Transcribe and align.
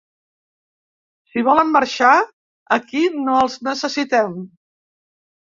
Si 1.33 1.43
volen 1.49 1.69
marxar, 1.75 2.13
aquí 2.79 3.05
no 3.19 3.37
els 3.43 3.59
necessitem. 3.71 4.37